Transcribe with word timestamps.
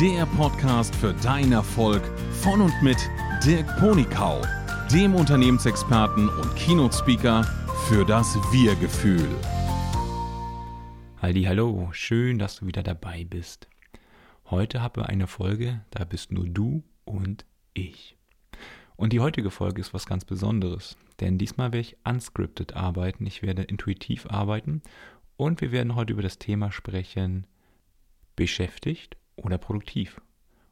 der 0.00 0.26
Podcast 0.26 0.92
für 0.96 1.12
deinen 1.12 1.52
Erfolg 1.52 2.02
von 2.42 2.60
und 2.60 2.82
mit 2.82 2.98
Dirk 3.44 3.64
Ponikau, 3.78 4.42
dem 4.92 5.14
Unternehmensexperten 5.14 6.28
und 6.28 6.56
Keynote-Speaker 6.56 7.44
für 7.86 8.04
das 8.04 8.34
Wir-Gefühl. 8.50 9.28
Halli, 11.22 11.44
hallo, 11.44 11.90
schön, 11.92 12.40
dass 12.40 12.56
du 12.56 12.66
wieder 12.66 12.82
dabei 12.82 13.22
bist. 13.22 13.68
Heute 14.50 14.82
habe 14.82 15.02
ich 15.02 15.06
eine 15.06 15.28
Folge, 15.28 15.82
da 15.90 16.02
bist 16.04 16.32
nur 16.32 16.48
du 16.48 16.82
und 17.04 17.44
ich. 17.72 18.16
Und 18.96 19.12
die 19.12 19.20
heutige 19.20 19.52
Folge 19.52 19.80
ist 19.80 19.94
was 19.94 20.06
ganz 20.06 20.24
Besonderes, 20.24 20.96
denn 21.20 21.38
diesmal 21.38 21.68
werde 21.68 21.82
ich 21.82 21.96
unscripted 22.04 22.74
arbeiten, 22.74 23.26
ich 23.26 23.42
werde 23.42 23.62
intuitiv 23.62 24.26
arbeiten 24.26 24.82
und 25.36 25.60
wir 25.60 25.70
werden 25.70 25.94
heute 25.94 26.14
über 26.14 26.22
das 26.22 26.40
Thema 26.40 26.72
sprechen, 26.72 27.46
beschäftigt 28.34 29.16
oder 29.36 29.58
produktiv? 29.58 30.20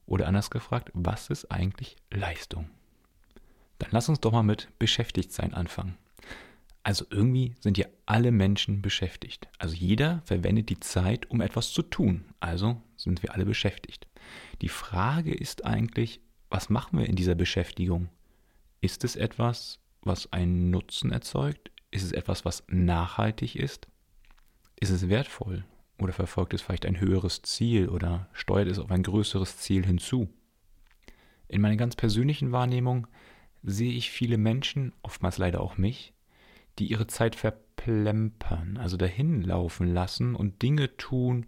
Oder 0.07 0.27
anders 0.27 0.51
gefragt, 0.51 0.91
was 0.95 1.31
ist 1.31 1.51
eigentlich 1.51 1.97
Leistung? 2.11 2.69
Dann 3.79 3.91
lass 3.93 4.09
uns 4.09 4.21
doch 4.21 4.33
mal 4.33 4.43
mit 4.43 4.69
beschäftigt 4.79 5.33
sein 5.33 5.55
anfangen. 5.55 5.97
Also 6.85 7.05
irgendwie 7.11 7.55
sind 7.61 7.79
ja 7.79 7.87
alle 8.07 8.33
Menschen 8.33 8.83
beschäftigt. 8.83 9.49
Also 9.59 9.75
jeder 9.75 10.21
verwendet 10.25 10.69
die 10.69 10.81
Zeit, 10.81 11.31
um 11.31 11.41
etwas 11.41 11.73
zu 11.73 11.83
tun. 11.83 12.25
Also 12.41 12.81
sind 12.97 13.23
wir 13.23 13.35
alle 13.35 13.45
beschäftigt. 13.45 14.09
Die 14.61 14.69
Frage 14.69 15.33
ist 15.33 15.65
eigentlich, 15.65 16.21
was 16.51 16.69
machen 16.69 16.99
wir 16.99 17.07
in 17.07 17.17
dieser 17.17 17.35
Beschäftigung? 17.35 18.09
Ist 18.81 19.05
es 19.05 19.15
etwas, 19.15 19.79
was 20.03 20.33
einen 20.33 20.71
Nutzen 20.71 21.13
erzeugt? 21.13 21.71
Ist 21.93 22.03
es 22.03 22.13
etwas, 22.13 22.45
was 22.45 22.65
nachhaltig 22.69 23.55
ist? 23.55 23.87
Ist 24.81 24.91
es 24.91 25.09
wertvoll? 25.09 25.65
Oder 26.03 26.13
verfolgt 26.13 26.53
es 26.53 26.63
vielleicht 26.63 26.85
ein 26.85 26.99
höheres 26.99 27.43
Ziel 27.43 27.89
oder 27.89 28.29
steuert 28.33 28.67
es 28.67 28.81
auf 28.81 28.91
ein 28.91 29.05
größeres 29.05 29.59
Ziel 29.59 29.87
hinzu? 29.87 30.29
In 31.47 31.61
meiner 31.61 31.77
ganz 31.77 31.95
persönlichen 31.95 32.51
Wahrnehmung 32.51 33.07
sehe 33.63 33.93
ich 33.93 34.11
viele 34.11 34.37
Menschen, 34.37 34.93
oftmals 35.03 35.39
leider 35.39 35.61
auch 35.61 35.79
mich, 35.79 36.13
die 36.81 36.87
ihre 36.87 37.07
Zeit 37.07 37.37
verplempern, 37.37 38.79
also 38.79 38.97
dahin 38.97 39.43
laufen 39.43 39.87
lassen 39.87 40.35
und 40.35 40.63
Dinge 40.63 40.97
tun, 40.97 41.47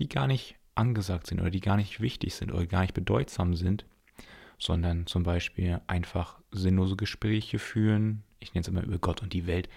die 0.00 0.08
gar 0.08 0.26
nicht 0.26 0.56
angesagt 0.74 1.28
sind 1.28 1.40
oder 1.40 1.50
die 1.50 1.60
gar 1.60 1.76
nicht 1.76 2.00
wichtig 2.00 2.34
sind 2.34 2.50
oder 2.50 2.66
gar 2.66 2.80
nicht 2.80 2.94
bedeutsam 2.94 3.54
sind, 3.54 3.84
sondern 4.58 5.06
zum 5.06 5.22
Beispiel 5.22 5.80
einfach 5.86 6.40
sinnlose 6.50 6.96
Gespräche 6.96 7.60
führen, 7.60 8.24
ich 8.40 8.52
nenne 8.52 8.62
es 8.62 8.68
immer 8.68 8.82
über 8.82 8.98
Gott 8.98 9.22
und 9.22 9.32
die 9.32 9.46
Welt, 9.46 9.68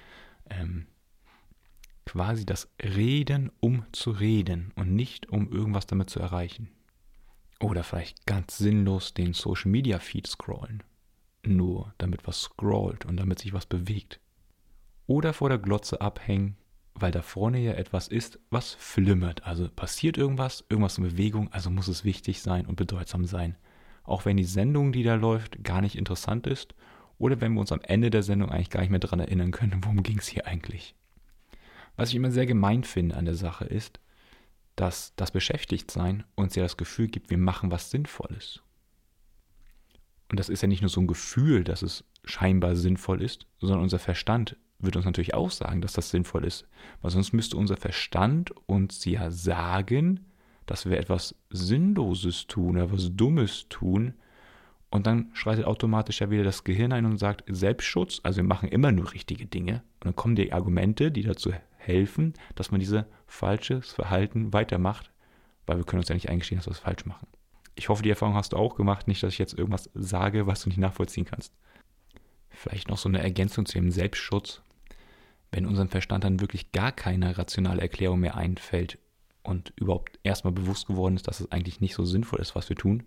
ähm, 0.50 0.88
quasi 2.06 2.46
das 2.46 2.70
Reden, 2.82 3.52
um 3.60 3.86
zu 3.92 4.12
reden 4.12 4.72
und 4.76 4.94
nicht 4.94 5.30
um 5.30 5.52
irgendwas 5.52 5.88
damit 5.88 6.10
zu 6.10 6.20
erreichen. 6.20 6.70
Oder 7.60 7.84
vielleicht 7.84 8.26
ganz 8.26 8.58
sinnlos 8.58 9.14
den 9.14 9.34
Social 9.34 9.72
Media 9.72 10.00
Feed 10.00 10.28
scrollen. 10.28 10.84
Nur 11.44 11.94
damit 11.98 12.28
was 12.28 12.42
scrollt 12.42 13.06
und 13.06 13.18
damit 13.18 13.40
sich 13.40 13.54
was 13.54 13.66
bewegt. 13.66 14.20
Oder 15.08 15.34
vor 15.34 15.50
der 15.50 15.60
Glotze 15.60 16.02
abhängen, 16.02 16.58
weil 16.96 17.12
da 17.12 17.22
vorne 17.22 17.60
ja 17.60 17.74
etwas 17.74 18.08
ist, 18.08 18.40
was 18.50 18.74
flimmert. 18.74 19.44
Also 19.44 19.70
passiert 19.70 20.18
irgendwas, 20.18 20.64
irgendwas 20.70 20.98
in 20.98 21.04
Bewegung, 21.04 21.52
also 21.52 21.70
muss 21.70 21.88
es 21.88 22.04
wichtig 22.04 22.42
sein 22.42 22.66
und 22.66 22.76
bedeutsam 22.76 23.26
sein. 23.26 23.58
Auch 24.04 24.26
wenn 24.26 24.38
die 24.38 24.44
Sendung, 24.44 24.92
die 24.92 25.04
da 25.04 25.16
läuft, 25.16 25.64
gar 25.64 25.82
nicht 25.82 25.96
interessant 25.96 26.48
ist 26.48 26.76
oder 27.18 27.42
wenn 27.42 27.54
wir 27.54 27.62
uns 27.62 27.72
am 27.72 27.82
Ende 27.82 28.10
der 28.10 28.24
Sendung 28.24 28.50
eigentlich 28.50 28.70
gar 28.70 28.82
nicht 28.82 28.90
mehr 28.90 29.00
daran 29.00 29.20
erinnern 29.20 29.52
können, 29.52 29.84
worum 29.84 30.04
ging 30.04 30.20
es 30.20 30.28
hier 30.28 30.48
eigentlich. 30.48 30.96
Was 31.96 32.10
ich 32.10 32.16
immer 32.16 32.32
sehr 32.32 32.46
gemein 32.46 32.84
finde 32.84 33.16
an 33.16 33.26
der 33.26 33.36
Sache 33.36 33.66
ist, 33.66 34.00
dass 34.76 35.14
das 35.16 35.32
Beschäftigtsein 35.32 36.24
uns 36.36 36.56
ja 36.56 36.64
das 36.64 36.78
Gefühl 36.78 37.08
gibt, 37.08 37.30
wir 37.30 37.38
machen 37.38 37.72
was 37.72 37.92
Sinnvolles. 37.92 38.62
Und 40.30 40.40
das 40.40 40.50
ist 40.50 40.62
ja 40.62 40.68
nicht 40.68 40.82
nur 40.82 40.90
so 40.90 41.02
ein 41.02 41.08
Gefühl, 41.08 41.64
dass 41.64 41.82
es 41.82 42.04
scheinbar 42.24 42.76
sinnvoll 42.76 43.22
ist, 43.22 43.46
sondern 43.60 43.80
unser 43.80 44.00
Verstand 44.00 44.58
wird 44.80 44.96
uns 44.96 45.06
natürlich 45.06 45.34
auch 45.34 45.52
sagen, 45.52 45.82
dass 45.82 45.94
das 45.94 46.10
sinnvoll 46.10 46.46
ist. 46.46 46.68
Weil 47.02 47.12
sonst 47.12 47.34
müsste 47.34 47.58
unser 47.58 47.78
Verstand 47.78 48.52
uns 48.68 49.06
ja 49.06 49.32
sagen, 49.32 50.26
dass 50.66 50.90
wir 50.90 50.98
etwas 50.98 51.36
Sinnloses 51.50 52.48
tun, 52.48 52.78
etwas 52.78 53.16
Dummes 53.16 53.68
tun. 53.70 54.16
Und 54.90 55.08
dann 55.08 55.30
schreitet 55.34 55.66
automatisch 55.66 56.22
ja 56.22 56.30
wieder 56.30 56.44
das 56.44 56.64
Gehirn 56.64 56.92
ein 56.92 57.06
und 57.06 57.18
sagt 57.18 57.44
Selbstschutz, 57.48 58.20
also 58.24 58.38
wir 58.38 58.44
machen 58.44 58.70
immer 58.70 58.92
nur 58.92 59.14
richtige 59.14 59.46
Dinge. 59.46 59.84
Und 60.00 60.06
dann 60.06 60.16
kommen 60.16 60.36
die 60.36 60.54
Argumente, 60.54 61.12
die 61.12 61.24
dazu 61.24 61.54
helfen, 61.86 62.34
dass 62.56 62.72
man 62.72 62.80
dieses 62.80 63.04
falsches 63.28 63.92
Verhalten 63.92 64.54
weitermacht, 64.54 65.12
weil 65.66 65.78
wir 65.78 65.86
können 65.86 66.02
uns 66.02 66.10
ja 66.10 66.16
nicht 66.16 66.30
eingestehen, 66.30 66.60
dass 66.60 66.68
wir 66.68 66.72
es 66.72 66.80
falsch 66.80 67.06
machen. 67.06 67.28
Ich 67.76 67.90
hoffe, 67.90 68.04
die 68.04 68.10
Erfahrung 68.10 68.36
hast 68.36 68.54
du 68.54 68.58
auch 68.58 68.76
gemacht, 68.76 69.08
nicht, 69.08 69.22
dass 69.22 69.34
ich 69.34 69.40
jetzt 69.40 69.58
irgendwas 69.58 69.90
sage, 69.94 70.48
was 70.48 70.62
du 70.62 70.70
nicht 70.70 70.78
nachvollziehen 70.78 71.26
kannst. 71.26 71.54
Vielleicht 72.50 72.88
noch 72.88 72.98
so 72.98 73.10
eine 73.10 73.22
Ergänzung 73.22 73.66
zu 73.66 73.74
dem 73.74 73.92
Selbstschutz. 73.92 74.62
Wenn 75.52 75.66
unserem 75.66 75.90
Verstand 75.90 76.24
dann 76.24 76.40
wirklich 76.40 76.72
gar 76.72 76.92
keine 76.92 77.38
rationale 77.38 77.82
Erklärung 77.82 78.20
mehr 78.20 78.36
einfällt 78.36 78.98
und 79.44 79.74
überhaupt 79.76 80.20
erstmal 80.24 80.54
bewusst 80.54 80.88
geworden 80.88 81.16
ist, 81.16 81.28
dass 81.28 81.42
es 81.42 81.52
eigentlich 81.52 81.82
nicht 81.82 81.96
so 81.96 82.06
sinnvoll 82.06 82.40
ist, 82.40 82.56
was 82.56 82.70
wir 82.70 82.76
tun, 82.76 83.04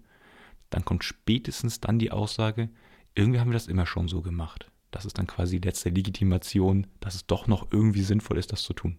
dann 0.70 0.84
kommt 0.84 1.04
spätestens 1.04 1.80
dann 1.80 1.98
die 1.98 2.10
Aussage, 2.10 2.68
irgendwie 3.14 3.40
haben 3.40 3.50
wir 3.50 3.54
das 3.54 3.66
immer 3.68 3.86
schon 3.86 4.08
so 4.08 4.20
gemacht. 4.20 4.70
Das 4.90 5.04
ist 5.04 5.18
dann 5.18 5.26
quasi 5.26 5.60
die 5.60 5.68
letzte 5.68 5.90
Legitimation, 5.90 6.86
dass 7.00 7.14
es 7.14 7.26
doch 7.26 7.46
noch 7.46 7.72
irgendwie 7.72 8.02
sinnvoll 8.02 8.38
ist, 8.38 8.52
das 8.52 8.62
zu 8.62 8.72
tun. 8.72 8.98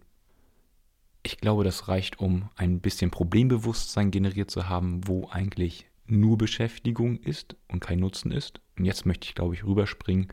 Ich 1.22 1.38
glaube, 1.38 1.64
das 1.64 1.88
reicht, 1.88 2.18
um 2.20 2.48
ein 2.56 2.80
bisschen 2.80 3.10
Problembewusstsein 3.10 4.10
generiert 4.10 4.50
zu 4.50 4.68
haben, 4.68 5.06
wo 5.06 5.28
eigentlich 5.28 5.86
nur 6.06 6.38
Beschäftigung 6.38 7.18
ist 7.18 7.56
und 7.68 7.80
kein 7.80 8.00
Nutzen 8.00 8.32
ist. 8.32 8.60
Und 8.78 8.84
jetzt 8.84 9.06
möchte 9.06 9.26
ich, 9.26 9.34
glaube 9.34 9.54
ich, 9.54 9.64
rüberspringen 9.64 10.28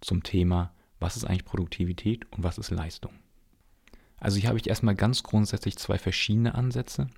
zum 0.00 0.22
Thema, 0.22 0.72
was 0.98 1.16
ist 1.16 1.24
eigentlich 1.24 1.44
Produktivität 1.44 2.30
und 2.32 2.42
was 2.42 2.58
ist 2.58 2.70
Leistung. 2.70 3.12
Also 4.16 4.38
hier 4.38 4.48
habe 4.48 4.58
ich 4.58 4.68
erstmal 4.68 4.94
ganz 4.94 5.22
grundsätzlich 5.22 5.76
zwei 5.76 5.98
verschiedene 5.98 6.54
Ansätze. 6.54 7.08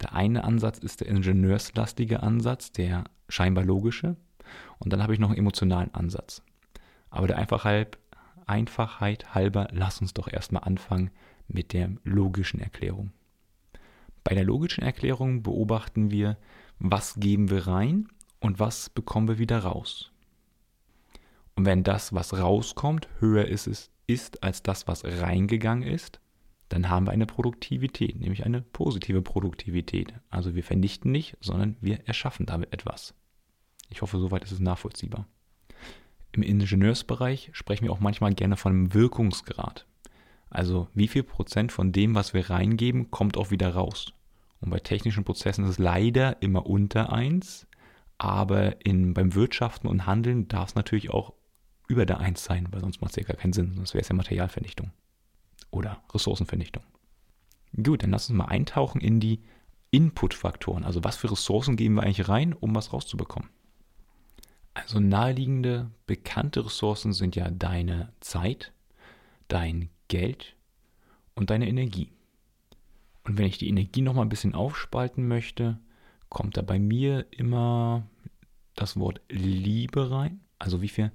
Der 0.00 0.14
eine 0.14 0.44
Ansatz 0.44 0.78
ist 0.78 1.00
der 1.00 1.08
ingenieurslastige 1.08 2.22
Ansatz, 2.22 2.72
der 2.72 3.04
scheinbar 3.28 3.64
logische. 3.64 4.16
Und 4.78 4.92
dann 4.92 5.02
habe 5.02 5.12
ich 5.12 5.20
noch 5.20 5.28
einen 5.28 5.38
emotionalen 5.38 5.94
Ansatz. 5.94 6.42
Aber 7.10 7.26
der 7.26 7.38
Einfachheit, 7.38 7.98
Einfachheit 8.46 9.34
halber, 9.34 9.68
lass 9.72 10.00
uns 10.00 10.14
doch 10.14 10.28
erstmal 10.28 10.64
anfangen 10.64 11.10
mit 11.48 11.72
der 11.72 11.90
logischen 12.04 12.60
Erklärung. 12.60 13.12
Bei 14.24 14.34
der 14.34 14.44
logischen 14.44 14.82
Erklärung 14.82 15.42
beobachten 15.42 16.10
wir, 16.10 16.36
was 16.78 17.14
geben 17.16 17.50
wir 17.50 17.66
rein 17.66 18.08
und 18.38 18.58
was 18.58 18.90
bekommen 18.90 19.28
wir 19.28 19.38
wieder 19.38 19.60
raus. 19.60 20.10
Und 21.54 21.66
wenn 21.66 21.82
das, 21.82 22.14
was 22.14 22.38
rauskommt, 22.38 23.08
höher 23.18 23.46
ist, 23.46 23.66
es, 23.66 23.90
ist 24.06 24.42
als 24.42 24.62
das, 24.62 24.88
was 24.88 25.04
reingegangen 25.04 25.86
ist, 25.86 26.20
dann 26.68 26.88
haben 26.88 27.06
wir 27.06 27.12
eine 27.12 27.26
Produktivität, 27.26 28.18
nämlich 28.18 28.44
eine 28.44 28.62
positive 28.62 29.22
Produktivität. 29.22 30.14
Also 30.28 30.54
wir 30.54 30.62
vernichten 30.62 31.10
nicht, 31.10 31.36
sondern 31.40 31.76
wir 31.80 32.06
erschaffen 32.06 32.46
damit 32.46 32.72
etwas. 32.72 33.14
Ich 33.88 34.02
hoffe, 34.02 34.18
soweit 34.18 34.44
ist 34.44 34.52
es 34.52 34.60
nachvollziehbar. 34.60 35.26
Im 36.32 36.42
Ingenieursbereich 36.42 37.50
sprechen 37.52 37.84
wir 37.84 37.92
auch 37.92 38.00
manchmal 38.00 38.34
gerne 38.34 38.56
von 38.56 38.72
einem 38.72 38.94
Wirkungsgrad. 38.94 39.86
Also 40.48 40.88
wie 40.94 41.08
viel 41.08 41.22
Prozent 41.22 41.72
von 41.72 41.92
dem, 41.92 42.14
was 42.14 42.34
wir 42.34 42.50
reingeben, 42.50 43.10
kommt 43.10 43.36
auch 43.36 43.50
wieder 43.50 43.74
raus. 43.74 44.12
Und 44.60 44.70
bei 44.70 44.78
technischen 44.78 45.24
Prozessen 45.24 45.64
ist 45.64 45.70
es 45.70 45.78
leider 45.78 46.42
immer 46.42 46.66
unter 46.66 47.12
1, 47.12 47.66
aber 48.18 48.84
in, 48.84 49.14
beim 49.14 49.34
Wirtschaften 49.34 49.86
und 49.88 50.06
Handeln 50.06 50.48
darf 50.48 50.70
es 50.70 50.74
natürlich 50.74 51.10
auch 51.10 51.32
über 51.88 52.04
der 52.04 52.20
1 52.20 52.44
sein, 52.44 52.68
weil 52.70 52.80
sonst 52.80 53.00
macht 53.00 53.12
es 53.12 53.16
ja 53.16 53.22
gar 53.22 53.36
keinen 53.36 53.52
Sinn, 53.52 53.74
sonst 53.76 53.94
wäre 53.94 54.02
es 54.02 54.08
ja 54.08 54.14
Materialvernichtung 54.14 54.92
oder 55.70 56.02
Ressourcenvernichtung. 56.12 56.82
Gut, 57.82 58.02
dann 58.02 58.10
lass 58.10 58.28
uns 58.28 58.36
mal 58.36 58.46
eintauchen 58.46 59.00
in 59.00 59.20
die 59.20 59.40
Inputfaktoren. 59.90 60.84
Also 60.84 61.02
was 61.02 61.16
für 61.16 61.30
Ressourcen 61.30 61.76
geben 61.76 61.94
wir 61.94 62.02
eigentlich 62.02 62.28
rein, 62.28 62.52
um 62.52 62.74
was 62.74 62.92
rauszubekommen? 62.92 63.48
Also 64.80 64.98
naheliegende, 64.98 65.90
bekannte 66.06 66.64
Ressourcen 66.64 67.12
sind 67.12 67.36
ja 67.36 67.50
deine 67.50 68.12
Zeit, 68.20 68.72
dein 69.48 69.90
Geld 70.08 70.56
und 71.34 71.50
deine 71.50 71.68
Energie. 71.68 72.10
Und 73.24 73.38
wenn 73.38 73.46
ich 73.46 73.58
die 73.58 73.68
Energie 73.68 74.02
noch 74.02 74.14
mal 74.14 74.22
ein 74.22 74.30
bisschen 74.30 74.54
aufspalten 74.54 75.28
möchte, 75.28 75.78
kommt 76.28 76.56
da 76.56 76.62
bei 76.62 76.78
mir 76.78 77.26
immer 77.30 78.06
das 78.74 78.98
Wort 78.98 79.20
Liebe 79.28 80.10
rein. 80.10 80.40
Also 80.58 80.82
wie 80.82 80.88
viel 80.88 81.12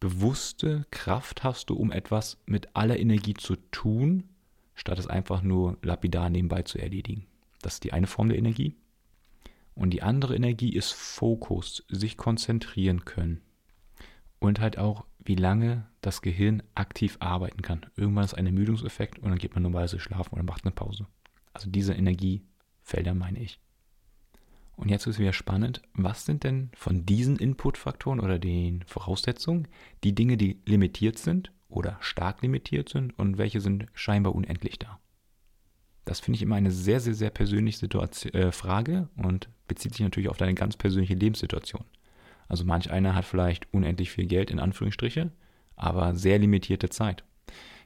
bewusste 0.00 0.86
Kraft 0.90 1.44
hast 1.44 1.70
du, 1.70 1.74
um 1.76 1.92
etwas 1.92 2.38
mit 2.46 2.76
aller 2.76 2.98
Energie 2.98 3.34
zu 3.34 3.56
tun, 3.70 4.24
statt 4.74 4.98
es 4.98 5.06
einfach 5.06 5.42
nur 5.42 5.78
lapidar 5.82 6.28
nebenbei 6.28 6.62
zu 6.62 6.78
erledigen. 6.78 7.26
Das 7.62 7.74
ist 7.74 7.84
die 7.84 7.92
eine 7.92 8.06
Form 8.06 8.28
der 8.28 8.38
Energie. 8.38 8.76
Und 9.74 9.90
die 9.90 10.02
andere 10.02 10.36
Energie 10.36 10.72
ist 10.72 10.92
Fokus, 10.92 11.84
sich 11.88 12.16
konzentrieren 12.16 13.04
können. 13.04 13.42
Und 14.38 14.60
halt 14.60 14.78
auch, 14.78 15.04
wie 15.24 15.34
lange 15.34 15.86
das 16.00 16.22
Gehirn 16.22 16.62
aktiv 16.74 17.16
arbeiten 17.20 17.62
kann. 17.62 17.86
Irgendwann 17.96 18.24
ist 18.24 18.34
ein 18.34 18.46
Ermüdungseffekt 18.46 19.18
und 19.18 19.30
dann 19.30 19.38
geht 19.38 19.54
man 19.54 19.62
normalerweise 19.62 19.98
schlafen 19.98 20.34
oder 20.34 20.42
macht 20.42 20.64
eine 20.64 20.72
Pause. 20.72 21.06
Also 21.52 21.70
diese 21.70 21.94
Energiefelder 21.94 23.14
meine 23.14 23.40
ich. 23.40 23.58
Und 24.76 24.90
jetzt 24.90 25.06
ist 25.06 25.18
wieder 25.18 25.32
spannend, 25.32 25.82
was 25.94 26.26
sind 26.26 26.44
denn 26.44 26.70
von 26.74 27.06
diesen 27.06 27.36
Inputfaktoren 27.36 28.20
oder 28.20 28.38
den 28.38 28.82
Voraussetzungen 28.86 29.68
die 30.02 30.14
Dinge, 30.14 30.36
die 30.36 30.60
limitiert 30.66 31.18
sind 31.18 31.52
oder 31.68 31.96
stark 32.00 32.42
limitiert 32.42 32.88
sind 32.88 33.16
und 33.18 33.38
welche 33.38 33.60
sind 33.60 33.86
scheinbar 33.94 34.34
unendlich 34.34 34.78
da? 34.78 35.00
Das 36.04 36.20
finde 36.20 36.36
ich 36.36 36.42
immer 36.42 36.56
eine 36.56 36.70
sehr, 36.70 37.00
sehr, 37.00 37.14
sehr 37.14 37.30
persönliche 37.30 37.78
Situation, 37.78 38.34
äh, 38.34 38.52
Frage 38.52 39.08
und 39.16 39.48
bezieht 39.68 39.94
sich 39.94 40.02
natürlich 40.02 40.28
auf 40.28 40.36
deine 40.36 40.54
ganz 40.54 40.76
persönliche 40.76 41.14
Lebenssituation. 41.14 41.84
Also 42.48 42.64
manch 42.64 42.90
einer 42.90 43.14
hat 43.14 43.24
vielleicht 43.24 43.72
unendlich 43.72 44.10
viel 44.10 44.26
Geld 44.26 44.50
in 44.50 44.60
Anführungsstriche, 44.60 45.32
aber 45.76 46.14
sehr 46.14 46.38
limitierte 46.38 46.90
Zeit. 46.90 47.24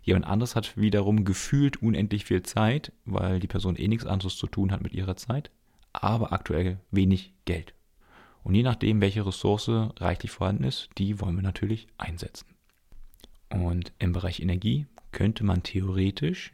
Jemand 0.03 0.27
anderes 0.27 0.57
hat 0.57 0.77
wiederum 0.77 1.25
gefühlt 1.25 1.83
unendlich 1.83 2.25
viel 2.25 2.43
Zeit, 2.43 2.93
weil 3.05 3.41
die 3.41 3.47
Person 3.47 3.77
eh 3.77 3.89
nichts 3.89 4.07
anderes 4.07 4.37
zu 4.37 4.47
tun 4.47 4.73
hat 4.73 4.83
mit 4.83 4.95
ihrer 4.95 5.17
Zeit, 5.17 5.51
aber 5.93 6.33
aktuell 6.33 6.81
wenig 6.91 7.33
Geld. 7.45 7.75
Und 8.43 8.55
je 8.55 8.63
nachdem, 8.63 9.01
welche 9.01 9.27
Ressource 9.27 9.69
reichlich 9.69 10.31
vorhanden 10.31 10.65
ist, 10.65 10.89
die 10.97 11.21
wollen 11.21 11.37
wir 11.37 11.43
natürlich 11.43 11.87
einsetzen. 11.99 12.47
Und 13.51 13.93
im 13.99 14.13
Bereich 14.13 14.41
Energie 14.41 14.87
könnte 15.13 15.45
man 15.45 15.63
theoretisch 15.63 16.53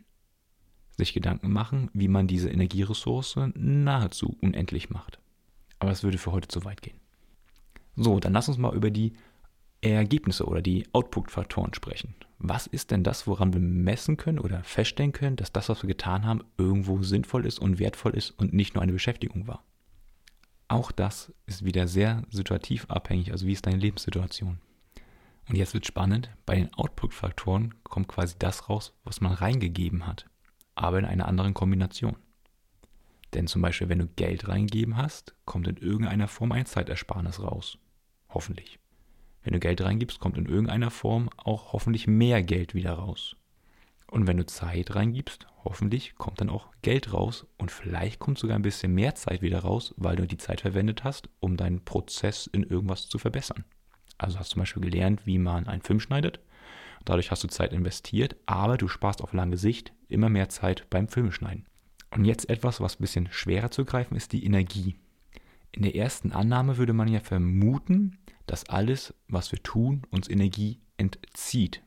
sich 0.97 1.13
Gedanken 1.13 1.51
machen, 1.51 1.91
wie 1.93 2.09
man 2.09 2.27
diese 2.27 2.51
Energieressource 2.51 3.39
nahezu 3.55 4.37
unendlich 4.41 4.91
macht. 4.91 5.19
Aber 5.79 5.91
es 5.91 6.03
würde 6.03 6.19
für 6.19 6.33
heute 6.33 6.49
zu 6.49 6.65
weit 6.65 6.83
gehen. 6.83 6.99
So, 7.97 8.21
dann 8.21 8.33
lass 8.33 8.49
uns 8.49 8.59
mal 8.59 8.75
über 8.75 8.91
die 8.91 9.15
Ergebnisse 9.81 10.47
oder 10.47 10.63
die 10.63 10.87
Output-Faktoren 10.93 11.75
sprechen. 11.75 12.15
Was 12.39 12.67
ist 12.67 12.91
denn 12.91 13.05
das, 13.05 13.27
woran 13.27 13.53
wir 13.53 13.61
messen 13.61 14.17
können 14.17 14.39
oder 14.39 14.65
feststellen 14.65 15.13
können, 15.13 15.37
dass 15.37 15.53
das, 15.53 15.69
was 15.69 15.83
wir 15.83 15.89
getan 15.89 16.25
haben, 16.25 16.43
irgendwo 16.57 17.03
sinnvoll 17.03 17.47
ist 17.47 17.59
und 17.59 17.79
wertvoll 17.79 18.15
ist 18.15 18.31
und 18.31 18.53
nicht 18.53 18.75
nur 18.75 18.83
eine 18.83 18.93
Beschäftigung 18.93 19.47
war? 19.47 19.63
Auch 20.69 20.91
das 20.91 21.33
ist 21.47 21.65
wieder 21.65 21.87
sehr 21.87 22.23
situativ 22.31 22.87
abhängig, 22.87 23.33
also 23.33 23.47
wie 23.47 23.53
ist 23.53 23.67
deine 23.67 23.77
Lebenssituation? 23.77 24.59
Und 25.49 25.57
jetzt 25.57 25.75
wird 25.75 25.87
spannend, 25.87 26.31
bei 26.47 26.55
den 26.55 26.73
Output-Faktoren 26.73 27.75
kommt 27.85 28.09
quasi 28.09 28.35
das 28.39 28.71
raus, 28.71 28.95
was 29.05 29.21
man 29.21 29.33
reingegeben 29.33 30.07
hat, 30.07 30.27
aber 30.75 30.99
in 30.99 31.05
einer 31.05 31.29
anderen 31.29 31.55
Kombination. 31.55 32.17
Denn 33.35 33.47
zum 33.47 33.63
Beispiel, 33.63 33.89
wenn 33.89 33.99
du 33.99 34.07
Geld 34.07 34.49
reingegeben 34.49 34.97
hast, 34.97 35.35
kommt 35.45 35.67
in 35.67 35.77
irgendeiner 35.77 36.29
Form 36.29 36.53
ein 36.53 36.67
Zeitersparnis 36.67 37.41
raus. 37.41 37.79
Hoffentlich. 38.29 38.79
Wenn 39.43 39.53
du 39.53 39.61
Geld 39.61 39.83
reingibst, 39.83 40.21
kommt 40.21 40.39
in 40.39 40.47
irgendeiner 40.47 40.91
Form 40.91 41.29
auch 41.37 41.73
hoffentlich 41.73 42.07
mehr 42.07 42.43
Geld 42.43 42.75
wieder 42.75 42.93
raus. 42.93 43.37
Und 44.11 44.27
wenn 44.27 44.37
du 44.37 44.47
Zeit 44.47 44.95
reingibst, 44.95 45.47
hoffentlich 45.65 46.15
kommt 46.15 46.41
dann 46.41 46.51
auch 46.51 46.69
Geld 46.83 47.13
raus 47.13 47.47
und 47.59 47.71
vielleicht 47.71 48.21
kommt 48.21 48.39
sogar 48.39 48.57
ein 48.57 48.63
bisschen 48.63 48.95
mehr 48.95 49.15
Zeit 49.17 49.43
wieder 49.43 49.61
raus, 49.61 49.95
weil 49.97 50.17
du 50.17 50.27
die 50.27 50.37
Zeit 50.37 50.61
verwendet 50.61 51.03
hast, 51.05 51.29
um 51.41 51.57
deinen 51.57 51.85
Prozess 51.85 52.47
in 52.47 52.63
irgendwas 52.63 53.09
zu 53.09 53.19
verbessern. 53.19 53.65
Also 54.17 54.39
hast 54.39 54.51
du 54.51 54.55
zum 54.55 54.63
Beispiel 54.63 54.83
gelernt, 54.83 55.27
wie 55.27 55.39
man 55.39 55.67
einen 55.67 55.83
Film 55.83 55.99
schneidet. 55.99 56.39
Dadurch 57.05 57.31
hast 57.31 57.45
du 57.45 57.49
Zeit 57.49 57.73
investiert, 57.73 58.37
aber 58.47 58.79
du 58.79 58.89
sparst 58.89 59.23
auf 59.23 59.33
lange 59.33 59.57
Sicht 59.57 59.93
immer 60.09 60.29
mehr 60.29 60.49
Zeit 60.49 60.89
beim 60.91 61.09
Filmschneiden. 61.09 61.67
Und 62.11 62.25
jetzt 62.25 62.49
etwas, 62.49 62.81
was 62.81 62.95
ein 62.95 63.03
bisschen 63.03 63.29
schwerer 63.31 63.71
zu 63.71 63.85
greifen 63.85 64.17
ist, 64.17 64.33
die 64.33 64.45
Energie. 64.45 64.97
In 65.73 65.83
der 65.83 65.97
ersten 65.97 66.33
Annahme 66.33 66.77
würde 66.77 66.93
man 66.93 67.09
ja 67.09 67.21
vermuten, 67.21 68.19
dass 68.47 68.69
alles, 68.69 69.13
was 69.29 69.51
wir 69.51 69.63
tun, 69.63 70.03
uns 70.11 70.29
Energie 70.29 70.79
entzieht. 70.97 71.83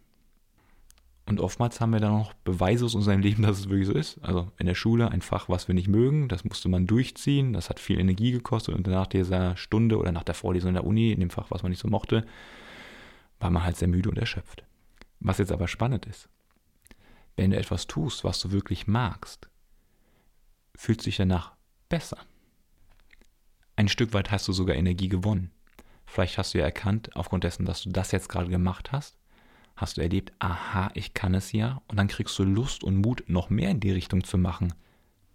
Und 1.26 1.42
oftmals 1.42 1.82
haben 1.82 1.92
wir 1.92 2.00
dann 2.00 2.14
noch 2.14 2.34
Beweise 2.34 2.86
aus 2.86 2.96
unserem 2.96 3.20
Leben, 3.20 3.44
dass 3.44 3.60
es 3.60 3.70
wirklich 3.70 3.88
so 3.88 3.94
ist. 3.94 4.18
Also 4.22 4.52
in 4.58 4.66
der 4.66 4.76
Schule 4.76 5.12
ein 5.12 5.22
Fach, 5.22 5.50
was 5.50 5.68
wir 5.68 5.76
nicht 5.76 5.90
mögen, 5.90 6.30
das 6.30 6.46
musste 6.46 6.70
man 6.70 6.88
durchziehen, 6.88 7.54
das 7.54 7.70
hat 7.70 7.80
viel 7.80 8.00
Energie 8.00 8.32
gekostet 8.32 8.76
und 8.76 8.88
nach 8.88 9.08
dieser 9.08 9.56
Stunde 9.58 9.98
oder 9.98 10.12
nach 10.12 10.24
der 10.24 10.36
Vorlesung 10.36 10.70
in 10.70 10.76
der 10.76 10.86
Uni, 10.86 11.12
in 11.12 11.20
dem 11.20 11.30
Fach, 11.30 11.52
was 11.52 11.64
man 11.64 11.70
nicht 11.70 11.82
so 11.82 11.90
mochte, 11.90 12.26
war 13.40 13.50
man 13.50 13.64
halt 13.64 13.76
sehr 13.76 13.90
müde 13.90 14.10
und 14.10 14.18
erschöpft. 14.18 14.64
Was 15.20 15.40
jetzt 15.40 15.52
aber 15.52 15.68
spannend 15.68 16.06
ist, 16.06 16.30
wenn 17.36 17.52
du 17.52 17.58
etwas 17.58 17.88
tust, 17.88 18.24
was 18.24 18.40
du 18.40 18.52
wirklich 18.52 18.88
magst, 18.88 19.50
fühlt 20.76 21.02
sich 21.02 21.18
danach 21.18 21.54
besser. 21.90 22.18
Ein 23.76 23.88
Stück 23.88 24.14
weit 24.14 24.32
hast 24.32 24.48
du 24.48 24.54
sogar 24.54 24.76
Energie 24.76 25.10
gewonnen. 25.10 25.52
Vielleicht 26.06 26.38
hast 26.38 26.54
du 26.54 26.60
ja 26.60 26.66
erkannt, 26.66 27.16
aufgrund 27.16 27.44
dessen, 27.44 27.66
dass 27.66 27.84
du 27.84 27.90
das 27.90 28.12
jetzt 28.12 28.30
gerade 28.30 28.50
gemacht 28.50 28.92
hast, 28.92 29.18
hast 29.76 29.98
du 29.98 30.02
erlebt, 30.02 30.34
aha, 30.40 30.90
ich 30.94 31.14
kann 31.14 31.36
es 31.36 31.52
ja, 31.52 31.82
und 31.88 31.98
dann 31.98 32.08
kriegst 32.08 32.38
du 32.40 32.44
Lust 32.44 32.84
und 32.84 32.98
Mut, 32.98 33.24
noch 33.28 33.50
mehr 33.50 33.70
in 33.70 33.80
die 33.80 33.92
Richtung 33.92 34.24
zu 34.24 34.38
machen. 34.38 34.74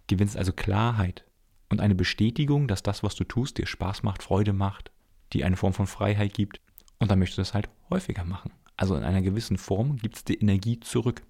Gewinnst 0.07 0.35
also 0.35 0.51
Klarheit 0.51 1.25
und 1.69 1.79
eine 1.79 1.95
Bestätigung, 1.95 2.67
dass 2.67 2.83
das, 2.83 3.03
was 3.03 3.15
du 3.15 3.23
tust, 3.23 3.57
dir 3.57 3.65
Spaß 3.65 4.03
macht, 4.03 4.23
Freude 4.23 4.51
macht, 4.51 4.91
dir 5.31 5.45
eine 5.45 5.55
Form 5.55 5.73
von 5.73 5.87
Freiheit 5.87 6.33
gibt, 6.33 6.59
und 6.99 7.11
dann 7.11 7.19
möchtest 7.19 7.37
du 7.37 7.41
es 7.41 7.53
halt 7.53 7.69
häufiger 7.89 8.23
machen. 8.23 8.51
Also 8.75 8.95
in 8.95 9.03
einer 9.03 9.21
gewissen 9.21 9.57
Form 9.57 9.97
gibt 9.97 10.15
es 10.15 10.23
dir 10.23 10.41
Energie 10.41 10.79
zurück. 10.79 11.23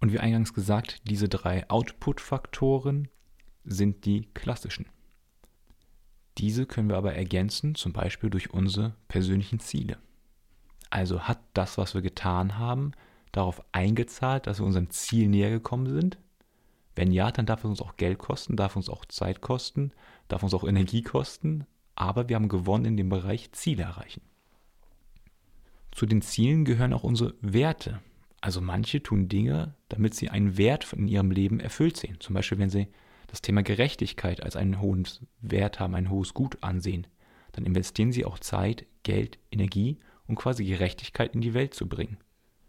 Und 0.00 0.12
wie 0.12 0.18
eingangs 0.18 0.54
gesagt, 0.54 1.02
diese 1.08 1.28
drei 1.28 1.68
Output-Faktoren 1.68 3.08
sind 3.64 4.04
die 4.04 4.22
klassischen. 4.34 4.86
Diese 6.38 6.64
können 6.66 6.88
wir 6.88 6.96
aber 6.96 7.14
ergänzen, 7.14 7.74
zum 7.74 7.92
Beispiel 7.92 8.30
durch 8.30 8.52
unsere 8.52 8.94
persönlichen 9.08 9.60
Ziele. 9.60 9.98
Also 10.88 11.20
hat 11.20 11.40
das, 11.54 11.76
was 11.78 11.94
wir 11.94 12.02
getan 12.02 12.58
haben, 12.58 12.92
darauf 13.32 13.62
eingezahlt, 13.72 14.46
dass 14.46 14.58
wir 14.58 14.66
unserem 14.66 14.90
Ziel 14.90 15.28
näher 15.28 15.50
gekommen 15.50 15.88
sind? 15.88 16.18
Wenn 16.96 17.12
ja, 17.12 17.30
dann 17.30 17.46
darf 17.46 17.60
es 17.60 17.70
uns 17.70 17.82
auch 17.82 17.96
Geld 17.96 18.18
kosten, 18.18 18.56
darf 18.56 18.74
uns 18.76 18.88
auch 18.88 19.04
Zeit 19.04 19.40
kosten, 19.40 19.92
darf 20.28 20.42
uns 20.42 20.54
auch 20.54 20.64
Energie 20.64 21.02
kosten, 21.02 21.66
aber 21.94 22.28
wir 22.28 22.36
haben 22.36 22.48
gewonnen 22.48 22.86
in 22.86 22.96
dem 22.96 23.08
Bereich 23.08 23.52
Ziele 23.52 23.84
erreichen. 23.84 24.22
Zu 26.00 26.06
den 26.06 26.22
Zielen 26.22 26.64
gehören 26.64 26.94
auch 26.94 27.04
unsere 27.04 27.34
Werte. 27.42 28.00
Also 28.40 28.62
manche 28.62 29.02
tun 29.02 29.28
Dinge, 29.28 29.74
damit 29.90 30.14
sie 30.14 30.30
einen 30.30 30.56
Wert 30.56 30.90
in 30.94 31.08
ihrem 31.08 31.30
Leben 31.30 31.60
erfüllt 31.60 31.98
sehen. 31.98 32.16
Zum 32.20 32.32
Beispiel, 32.32 32.58
wenn 32.58 32.70
sie 32.70 32.88
das 33.26 33.42
Thema 33.42 33.62
Gerechtigkeit 33.62 34.42
als 34.42 34.56
einen 34.56 34.80
hohen 34.80 35.06
Wert 35.42 35.78
haben, 35.78 35.94
ein 35.94 36.08
hohes 36.08 36.32
Gut 36.32 36.56
ansehen, 36.62 37.06
dann 37.52 37.66
investieren 37.66 38.12
sie 38.12 38.24
auch 38.24 38.38
Zeit, 38.38 38.86
Geld, 39.02 39.38
Energie, 39.52 39.98
um 40.26 40.36
quasi 40.36 40.64
Gerechtigkeit 40.64 41.34
in 41.34 41.42
die 41.42 41.52
Welt 41.52 41.74
zu 41.74 41.86
bringen. 41.86 42.16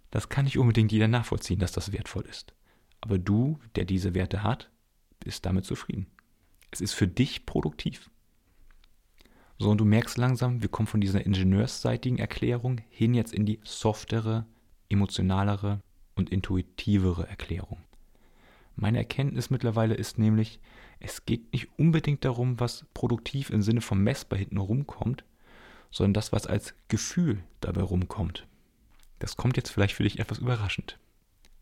Das 0.09 0.27
kann 0.27 0.43
nicht 0.43 0.57
unbedingt 0.57 0.91
jeder 0.91 1.07
nachvollziehen, 1.07 1.59
dass 1.59 1.71
das 1.71 1.93
wertvoll 1.93 2.25
ist. 2.29 2.53
Aber 2.99 3.17
du, 3.17 3.59
der 3.77 3.85
diese 3.85 4.13
Werte 4.13 4.43
hat, 4.43 4.69
bist 5.21 5.45
damit 5.45 5.63
zufrieden. 5.63 6.07
Es 6.69 6.81
ist 6.81 6.91
für 6.91 7.07
dich 7.07 7.45
produktiv. 7.45 8.10
So, 9.61 9.69
und 9.69 9.77
du 9.77 9.85
merkst 9.85 10.17
langsam, 10.17 10.63
wir 10.63 10.69
kommen 10.69 10.87
von 10.87 11.01
dieser 11.01 11.23
ingenieursseitigen 11.23 12.17
Erklärung 12.17 12.81
hin 12.89 13.13
jetzt 13.13 13.31
in 13.31 13.45
die 13.45 13.59
softere, 13.61 14.47
emotionalere 14.89 15.81
und 16.15 16.31
intuitivere 16.31 17.27
Erklärung. 17.27 17.77
Meine 18.75 18.97
Erkenntnis 18.97 19.51
mittlerweile 19.51 19.93
ist 19.93 20.17
nämlich, 20.17 20.59
es 20.99 21.27
geht 21.27 21.53
nicht 21.53 21.67
unbedingt 21.77 22.25
darum, 22.25 22.59
was 22.59 22.87
produktiv 22.95 23.51
im 23.51 23.61
Sinne 23.61 23.81
von 23.81 23.99
messbar 23.99 24.39
hinten 24.39 24.57
rumkommt, 24.57 25.25
sondern 25.91 26.15
das, 26.15 26.31
was 26.31 26.47
als 26.47 26.73
Gefühl 26.87 27.43
dabei 27.59 27.83
rumkommt. 27.83 28.47
Das 29.19 29.37
kommt 29.37 29.57
jetzt 29.57 29.69
vielleicht 29.69 29.93
für 29.93 30.01
dich 30.01 30.17
etwas 30.17 30.39
überraschend. 30.39 30.97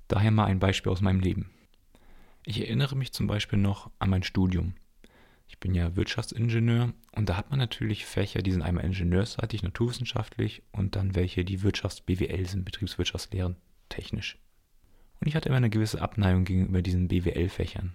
Daher 0.08 0.32
mal 0.32 0.46
ein 0.46 0.60
Beispiel 0.60 0.94
aus 0.94 1.01
meinem 1.01 1.20
Leben. 1.20 1.50
Ich 2.46 2.62
erinnere 2.62 2.96
mich 2.96 3.12
zum 3.12 3.27
Beispiel 3.27 3.60
noch 3.60 3.91
an 4.00 4.10
mein 4.10 4.24
Studium. 4.24 4.75
Ich 5.50 5.60
bin 5.60 5.74
ja 5.74 5.96
Wirtschaftsingenieur 5.96 6.94
und 7.12 7.27
da 7.27 7.36
hat 7.36 7.50
man 7.50 7.60
natürlich 7.60 8.06
Fächer, 8.06 8.41
die 8.41 8.51
sind 8.51 8.62
einmal 8.62 8.86
ingenieursseitig, 8.86 9.63
naturwissenschaftlich 9.63 10.63
und 10.72 10.96
dann 10.96 11.15
welche, 11.15 11.44
die 11.44 11.63
Wirtschafts-BWL 11.63 12.48
sind, 12.48 12.63
Betriebswirtschaftslehren, 12.63 13.58
technisch. 13.89 14.38
Und 15.20 15.27
ich 15.27 15.36
hatte 15.36 15.50
immer 15.50 15.58
eine 15.58 15.70
gewisse 15.70 16.01
Abneigung 16.01 16.46
gegenüber 16.46 16.82
diesen 16.82 17.10
BWL-Fächern. 17.10 17.94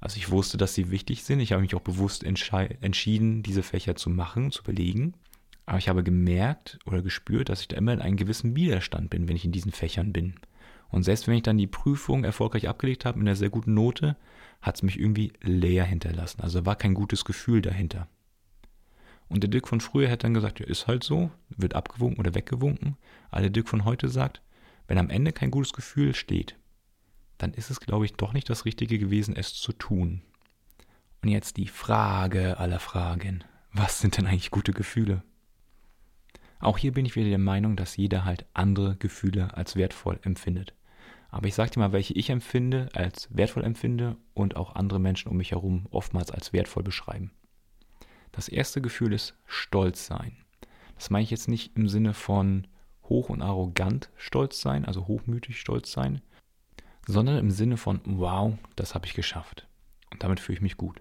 Also 0.00 0.16
ich 0.16 0.30
wusste, 0.30 0.56
dass 0.56 0.74
sie 0.74 0.90
wichtig 0.90 1.22
sind. 1.22 1.40
Ich 1.40 1.52
habe 1.52 1.62
mich 1.62 1.74
auch 1.74 1.80
bewusst 1.80 2.24
entschieden, 2.24 3.42
diese 3.42 3.62
Fächer 3.62 3.94
zu 3.94 4.10
machen, 4.10 4.50
zu 4.50 4.62
belegen. 4.62 5.14
Aber 5.64 5.78
ich 5.78 5.88
habe 5.88 6.02
gemerkt 6.02 6.78
oder 6.86 7.02
gespürt, 7.02 7.48
dass 7.48 7.60
ich 7.60 7.68
da 7.68 7.76
immer 7.76 7.92
in 7.92 8.00
einem 8.00 8.16
gewissen 8.16 8.56
Widerstand 8.56 9.10
bin, 9.10 9.28
wenn 9.28 9.36
ich 9.36 9.44
in 9.44 9.52
diesen 9.52 9.72
Fächern 9.72 10.12
bin. 10.12 10.34
Und 10.90 11.02
selbst 11.02 11.26
wenn 11.26 11.34
ich 11.34 11.42
dann 11.42 11.58
die 11.58 11.66
Prüfung 11.66 12.24
erfolgreich 12.24 12.68
abgelegt 12.68 13.04
habe 13.04 13.18
mit 13.18 13.26
einer 13.26 13.36
sehr 13.36 13.50
guten 13.50 13.74
Note, 13.74 14.16
hat 14.62 14.76
es 14.76 14.82
mich 14.82 14.98
irgendwie 14.98 15.32
leer 15.42 15.84
hinterlassen. 15.84 16.40
Also 16.40 16.64
war 16.64 16.76
kein 16.76 16.94
gutes 16.94 17.24
Gefühl 17.24 17.62
dahinter. 17.62 18.08
Und 19.28 19.42
der 19.42 19.50
Dirk 19.50 19.68
von 19.68 19.80
früher 19.80 20.08
hätte 20.08 20.26
dann 20.26 20.34
gesagt, 20.34 20.60
ja, 20.60 20.66
ist 20.66 20.86
halt 20.86 21.02
so, 21.02 21.30
wird 21.48 21.74
abgewunken 21.74 22.20
oder 22.20 22.34
weggewunken. 22.34 22.96
Aber 23.30 23.42
der 23.42 23.50
Dirk 23.50 23.68
von 23.68 23.84
heute 23.84 24.08
sagt, 24.08 24.40
wenn 24.86 24.98
am 24.98 25.10
Ende 25.10 25.32
kein 25.32 25.50
gutes 25.50 25.72
Gefühl 25.72 26.14
steht, 26.14 26.56
dann 27.38 27.52
ist 27.52 27.70
es, 27.70 27.80
glaube 27.80 28.04
ich, 28.04 28.14
doch 28.14 28.32
nicht 28.32 28.48
das 28.48 28.64
Richtige 28.64 28.98
gewesen, 28.98 29.36
es 29.36 29.54
zu 29.54 29.72
tun. 29.72 30.22
Und 31.22 31.28
jetzt 31.28 31.56
die 31.56 31.66
Frage 31.66 32.58
aller 32.58 32.78
Fragen. 32.78 33.44
Was 33.72 34.00
sind 34.00 34.16
denn 34.16 34.26
eigentlich 34.26 34.50
gute 34.50 34.72
Gefühle? 34.72 35.22
Auch 36.58 36.78
hier 36.78 36.92
bin 36.92 37.06
ich 37.06 37.16
wieder 37.16 37.28
der 37.28 37.38
Meinung, 37.38 37.76
dass 37.76 37.96
jeder 37.96 38.24
halt 38.24 38.46
andere 38.54 38.96
Gefühle 38.96 39.54
als 39.56 39.76
wertvoll 39.76 40.18
empfindet. 40.22 40.74
Aber 41.28 41.48
ich 41.48 41.54
sage 41.54 41.72
dir 41.72 41.80
mal, 41.80 41.92
welche 41.92 42.14
ich 42.14 42.30
empfinde, 42.30 42.88
als 42.94 43.28
wertvoll 43.34 43.64
empfinde 43.64 44.16
und 44.32 44.56
auch 44.56 44.74
andere 44.74 45.00
Menschen 45.00 45.30
um 45.30 45.36
mich 45.36 45.50
herum 45.50 45.86
oftmals 45.90 46.30
als 46.30 46.52
wertvoll 46.52 46.82
beschreiben. 46.82 47.32
Das 48.32 48.48
erste 48.48 48.80
Gefühl 48.80 49.12
ist 49.12 49.34
Stolz 49.46 50.06
sein. 50.06 50.36
Das 50.94 51.10
meine 51.10 51.24
ich 51.24 51.30
jetzt 51.30 51.48
nicht 51.48 51.76
im 51.76 51.88
Sinne 51.88 52.14
von 52.14 52.66
hoch 53.04 53.28
und 53.28 53.42
arrogant 53.42 54.10
stolz 54.16 54.60
sein, 54.60 54.84
also 54.84 55.06
hochmütig 55.06 55.60
stolz 55.60 55.92
sein, 55.92 56.22
sondern 57.06 57.38
im 57.38 57.50
Sinne 57.50 57.76
von 57.76 58.00
wow, 58.04 58.54
das 58.74 58.94
habe 58.94 59.06
ich 59.06 59.14
geschafft. 59.14 59.66
Und 60.10 60.22
damit 60.22 60.40
fühle 60.40 60.56
ich 60.56 60.62
mich 60.62 60.76
gut. 60.76 61.00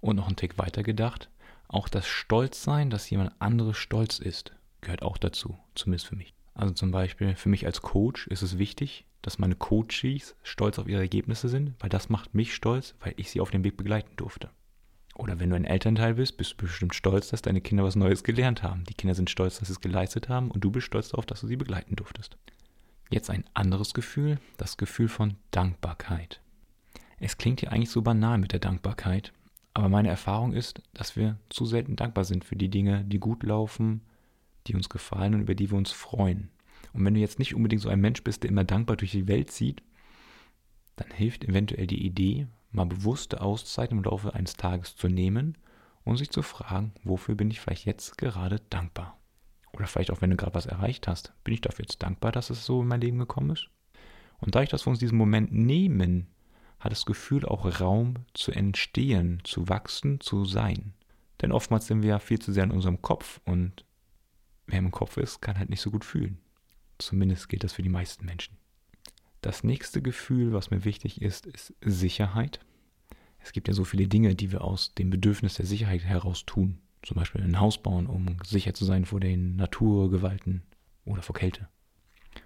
Und 0.00 0.16
noch 0.16 0.28
einen 0.28 0.36
Tick 0.36 0.58
weiter 0.58 0.82
gedacht, 0.82 1.28
auch 1.68 1.88
das 1.88 2.06
Stolzsein, 2.06 2.90
dass 2.90 3.10
jemand 3.10 3.32
anderes 3.40 3.76
stolz 3.76 4.18
ist, 4.18 4.52
gehört 4.80 5.02
auch 5.02 5.18
dazu, 5.18 5.58
zumindest 5.74 6.06
für 6.06 6.16
mich. 6.16 6.34
Also 6.54 6.74
zum 6.74 6.90
Beispiel 6.90 7.36
für 7.36 7.48
mich 7.48 7.66
als 7.66 7.82
Coach 7.82 8.26
ist 8.26 8.42
es 8.42 8.58
wichtig, 8.58 9.06
dass 9.22 9.38
meine 9.38 9.54
Coaches 9.54 10.34
stolz 10.42 10.78
auf 10.78 10.88
ihre 10.88 11.00
Ergebnisse 11.00 11.48
sind, 11.48 11.74
weil 11.78 11.90
das 11.90 12.08
macht 12.08 12.34
mich 12.34 12.54
stolz, 12.54 12.94
weil 13.00 13.14
ich 13.16 13.30
sie 13.30 13.40
auf 13.40 13.50
dem 13.50 13.64
Weg 13.64 13.76
begleiten 13.76 14.16
durfte. 14.16 14.50
Oder 15.14 15.38
wenn 15.38 15.50
du 15.50 15.56
ein 15.56 15.64
Elternteil 15.64 16.14
bist, 16.14 16.36
bist 16.38 16.52
du 16.52 16.56
bestimmt 16.56 16.94
stolz, 16.94 17.28
dass 17.28 17.42
deine 17.42 17.60
Kinder 17.60 17.84
was 17.84 17.96
Neues 17.96 18.24
gelernt 18.24 18.62
haben. 18.62 18.84
Die 18.84 18.94
Kinder 18.94 19.14
sind 19.14 19.28
stolz, 19.28 19.58
dass 19.58 19.68
sie 19.68 19.74
es 19.74 19.80
geleistet 19.80 20.28
haben 20.28 20.50
und 20.50 20.64
du 20.64 20.70
bist 20.70 20.86
stolz 20.86 21.10
darauf, 21.10 21.26
dass 21.26 21.42
du 21.42 21.46
sie 21.46 21.56
begleiten 21.56 21.96
durftest. 21.96 22.38
Jetzt 23.10 23.28
ein 23.28 23.44
anderes 23.52 23.92
Gefühl, 23.92 24.38
das 24.56 24.76
Gefühl 24.76 25.08
von 25.08 25.34
Dankbarkeit. 25.50 26.40
Es 27.18 27.36
klingt 27.36 27.60
ja 27.60 27.70
eigentlich 27.70 27.90
so 27.90 28.00
banal 28.00 28.38
mit 28.38 28.52
der 28.52 28.60
Dankbarkeit, 28.60 29.32
aber 29.74 29.88
meine 29.88 30.08
Erfahrung 30.08 30.52
ist, 30.52 30.80
dass 30.94 31.16
wir 31.16 31.36
zu 31.50 31.66
selten 31.66 31.96
dankbar 31.96 32.24
sind 32.24 32.44
für 32.44 32.56
die 32.56 32.70
Dinge, 32.70 33.04
die 33.04 33.18
gut 33.18 33.42
laufen, 33.42 34.02
die 34.66 34.74
uns 34.74 34.88
gefallen 34.88 35.34
und 35.34 35.40
über 35.40 35.54
die 35.54 35.70
wir 35.70 35.78
uns 35.78 35.92
freuen. 35.92 36.50
Und 36.92 37.04
wenn 37.04 37.14
du 37.14 37.20
jetzt 37.20 37.38
nicht 37.38 37.54
unbedingt 37.54 37.82
so 37.82 37.88
ein 37.88 38.00
Mensch 38.00 38.22
bist, 38.22 38.42
der 38.42 38.50
immer 38.50 38.64
dankbar 38.64 38.96
durch 38.96 39.12
die 39.12 39.28
Welt 39.28 39.50
zieht, 39.50 39.82
dann 40.96 41.10
hilft 41.10 41.44
eventuell 41.44 41.86
die 41.86 42.04
Idee, 42.04 42.46
mal 42.72 42.86
bewusste 42.86 43.40
Auszeiten 43.40 43.98
im 43.98 44.04
Laufe 44.04 44.34
eines 44.34 44.54
Tages 44.54 44.96
zu 44.96 45.08
nehmen 45.08 45.56
und 46.04 46.16
sich 46.16 46.30
zu 46.30 46.42
fragen, 46.42 46.92
wofür 47.04 47.34
bin 47.34 47.50
ich 47.50 47.60
vielleicht 47.60 47.86
jetzt 47.86 48.18
gerade 48.18 48.60
dankbar? 48.70 49.18
Oder 49.72 49.86
vielleicht 49.86 50.10
auch, 50.10 50.20
wenn 50.20 50.30
du 50.30 50.36
gerade 50.36 50.54
was 50.54 50.66
erreicht 50.66 51.08
hast, 51.08 51.32
bin 51.44 51.54
ich 51.54 51.60
dafür 51.60 51.84
jetzt 51.84 52.02
dankbar, 52.02 52.32
dass 52.32 52.50
es 52.50 52.66
so 52.66 52.82
in 52.82 52.88
mein 52.88 53.00
Leben 53.00 53.18
gekommen 53.18 53.50
ist? 53.50 53.68
Und 54.40 54.54
dadurch, 54.54 54.70
dass 54.70 54.86
wir 54.86 54.90
uns 54.90 54.98
diesen 54.98 55.18
Moment 55.18 55.52
nehmen, 55.52 56.26
hat 56.80 56.92
das 56.92 57.06
Gefühl 57.06 57.44
auch 57.44 57.80
Raum 57.80 58.14
zu 58.32 58.52
entstehen, 58.52 59.40
zu 59.44 59.68
wachsen, 59.68 60.20
zu 60.20 60.44
sein. 60.44 60.94
Denn 61.40 61.52
oftmals 61.52 61.86
sind 61.86 62.02
wir 62.02 62.10
ja 62.10 62.18
viel 62.18 62.38
zu 62.38 62.52
sehr 62.52 62.64
in 62.64 62.70
unserem 62.70 63.02
Kopf 63.02 63.40
und 63.44 63.84
wer 64.70 64.78
im 64.78 64.90
Kopf 64.90 65.16
ist, 65.16 65.40
kann 65.40 65.58
halt 65.58 65.70
nicht 65.70 65.80
so 65.80 65.90
gut 65.90 66.04
fühlen. 66.04 66.38
Zumindest 66.98 67.48
gilt 67.48 67.64
das 67.64 67.72
für 67.72 67.82
die 67.82 67.88
meisten 67.88 68.24
Menschen. 68.24 68.56
Das 69.40 69.64
nächste 69.64 70.02
Gefühl, 70.02 70.52
was 70.52 70.70
mir 70.70 70.84
wichtig 70.84 71.22
ist, 71.22 71.46
ist 71.46 71.74
Sicherheit. 71.80 72.60
Es 73.38 73.52
gibt 73.52 73.68
ja 73.68 73.74
so 73.74 73.84
viele 73.84 74.06
Dinge, 74.06 74.34
die 74.34 74.52
wir 74.52 74.62
aus 74.62 74.94
dem 74.94 75.08
Bedürfnis 75.08 75.54
der 75.54 75.64
Sicherheit 75.64 76.04
heraus 76.04 76.44
tun. 76.44 76.78
Zum 77.02 77.16
Beispiel 77.16 77.42
ein 77.42 77.58
Haus 77.58 77.82
bauen, 77.82 78.06
um 78.06 78.36
sicher 78.44 78.74
zu 78.74 78.84
sein 78.84 79.06
vor 79.06 79.20
den 79.20 79.56
Naturgewalten 79.56 80.62
oder 81.06 81.22
vor 81.22 81.34
Kälte. 81.34 81.68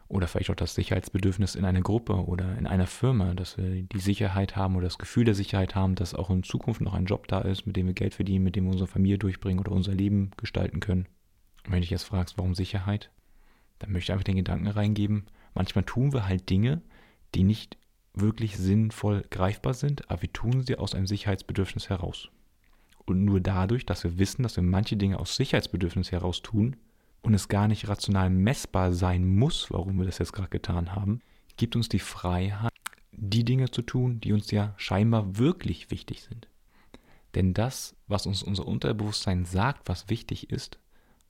Oder 0.06 0.28
vielleicht 0.28 0.50
auch 0.50 0.54
das 0.54 0.74
Sicherheitsbedürfnis 0.76 1.56
in 1.56 1.64
einer 1.64 1.80
Gruppe 1.80 2.14
oder 2.14 2.56
in 2.56 2.66
einer 2.66 2.86
Firma, 2.86 3.34
dass 3.34 3.58
wir 3.58 3.82
die 3.82 3.98
Sicherheit 3.98 4.54
haben 4.54 4.76
oder 4.76 4.86
das 4.86 4.98
Gefühl 4.98 5.24
der 5.24 5.34
Sicherheit 5.34 5.74
haben, 5.74 5.96
dass 5.96 6.14
auch 6.14 6.30
in 6.30 6.44
Zukunft 6.44 6.80
noch 6.80 6.94
ein 6.94 7.06
Job 7.06 7.26
da 7.26 7.40
ist, 7.40 7.66
mit 7.66 7.76
dem 7.76 7.86
wir 7.86 7.94
Geld 7.94 8.14
verdienen, 8.14 8.44
mit 8.44 8.54
dem 8.54 8.64
wir 8.64 8.70
unsere 8.70 8.88
Familie 8.88 9.18
durchbringen 9.18 9.58
oder 9.58 9.72
unser 9.72 9.94
Leben 9.94 10.30
gestalten 10.36 10.78
können. 10.80 11.08
Und 11.64 11.72
wenn 11.72 11.78
du 11.78 11.80
dich 11.80 11.90
jetzt 11.90 12.04
fragst, 12.04 12.38
warum 12.38 12.54
Sicherheit, 12.54 13.10
dann 13.78 13.92
möchte 13.92 14.10
ich 14.10 14.12
einfach 14.12 14.24
den 14.24 14.36
Gedanken 14.36 14.68
reingeben, 14.68 15.24
manchmal 15.54 15.84
tun 15.84 16.12
wir 16.12 16.26
halt 16.26 16.48
Dinge, 16.50 16.82
die 17.34 17.44
nicht 17.44 17.76
wirklich 18.12 18.56
sinnvoll 18.56 19.24
greifbar 19.30 19.74
sind, 19.74 20.08
aber 20.10 20.22
wir 20.22 20.32
tun 20.32 20.62
sie 20.62 20.76
aus 20.76 20.94
einem 20.94 21.06
Sicherheitsbedürfnis 21.06 21.88
heraus. 21.88 22.28
Und 23.06 23.24
nur 23.24 23.40
dadurch, 23.40 23.84
dass 23.84 24.04
wir 24.04 24.18
wissen, 24.18 24.42
dass 24.42 24.56
wir 24.56 24.62
manche 24.62 24.96
Dinge 24.96 25.18
aus 25.18 25.36
Sicherheitsbedürfnis 25.36 26.12
heraus 26.12 26.42
tun 26.42 26.76
und 27.22 27.34
es 27.34 27.48
gar 27.48 27.68
nicht 27.68 27.88
rational 27.88 28.30
messbar 28.30 28.92
sein 28.92 29.26
muss, 29.26 29.70
warum 29.70 29.98
wir 29.98 30.06
das 30.06 30.18
jetzt 30.18 30.32
gerade 30.32 30.48
getan 30.48 30.94
haben, 30.94 31.20
gibt 31.56 31.76
uns 31.76 31.88
die 31.88 31.98
Freiheit, 31.98 32.72
die 33.12 33.44
Dinge 33.44 33.70
zu 33.70 33.82
tun, 33.82 34.20
die 34.20 34.32
uns 34.32 34.50
ja 34.50 34.74
scheinbar 34.76 35.38
wirklich 35.38 35.90
wichtig 35.90 36.22
sind. 36.22 36.48
Denn 37.34 37.52
das, 37.52 37.96
was 38.06 38.26
uns 38.26 38.42
unser 38.42 38.66
Unterbewusstsein 38.66 39.44
sagt, 39.44 39.88
was 39.88 40.08
wichtig 40.08 40.50
ist, 40.50 40.78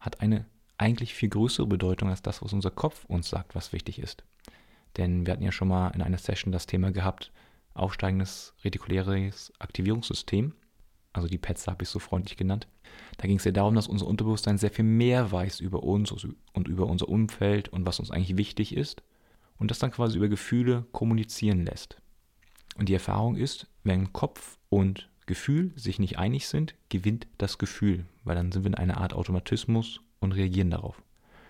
hat 0.04 0.20
eine 0.20 0.46
eigentlich 0.76 1.14
viel 1.14 1.28
größere 1.28 1.66
Bedeutung 1.66 2.08
als 2.08 2.22
das, 2.22 2.42
was 2.42 2.52
unser 2.52 2.70
Kopf 2.70 3.04
uns 3.06 3.28
sagt, 3.28 3.54
was 3.54 3.72
wichtig 3.72 3.98
ist. 3.98 4.24
Denn 4.96 5.26
wir 5.26 5.32
hatten 5.32 5.42
ja 5.42 5.52
schon 5.52 5.68
mal 5.68 5.88
in 5.90 6.02
einer 6.02 6.18
Session 6.18 6.52
das 6.52 6.66
Thema 6.66 6.90
gehabt, 6.92 7.32
aufsteigendes 7.74 8.54
retikuläres 8.64 9.52
Aktivierungssystem 9.58 10.54
also 11.14 11.28
die 11.28 11.38
Pets 11.38 11.66
habe 11.68 11.84
ich 11.84 11.88
so 11.88 12.00
freundlich 12.00 12.36
genannt. 12.36 12.66
Da 13.16 13.28
ging 13.28 13.38
es 13.38 13.44
ja 13.44 13.52
darum, 13.52 13.76
dass 13.76 13.86
unser 13.86 14.06
Unterbewusstsein 14.06 14.58
sehr 14.58 14.70
viel 14.70 14.84
mehr 14.84 15.30
weiß 15.30 15.60
über 15.60 15.84
uns 15.84 16.12
und 16.52 16.68
über 16.68 16.86
unser 16.86 17.08
Umfeld 17.08 17.68
und 17.68 17.86
was 17.86 18.00
uns 18.00 18.10
eigentlich 18.10 18.36
wichtig 18.36 18.76
ist 18.76 19.02
und 19.56 19.70
das 19.70 19.78
dann 19.78 19.92
quasi 19.92 20.18
über 20.18 20.28
Gefühle 20.28 20.84
kommunizieren 20.90 21.64
lässt. 21.64 21.98
Und 22.76 22.88
die 22.88 22.94
Erfahrung 22.94 23.36
ist, 23.36 23.68
wenn 23.84 24.12
Kopf 24.12 24.58
und 24.68 25.08
Gefühl 25.26 25.72
sich 25.76 25.98
nicht 25.98 26.18
einig 26.18 26.48
sind, 26.48 26.74
gewinnt 26.88 27.26
das 27.38 27.58
Gefühl, 27.58 28.04
weil 28.24 28.36
dann 28.36 28.52
sind 28.52 28.64
wir 28.64 28.68
in 28.68 28.74
einer 28.74 28.98
Art 28.98 29.14
Automatismus 29.14 30.00
und 30.20 30.32
reagieren 30.32 30.70
darauf. 30.70 31.02